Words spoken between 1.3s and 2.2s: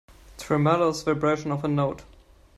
of a note.